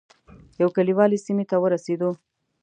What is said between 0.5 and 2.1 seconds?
یو کلیوالي سیمې ته ورسېدو.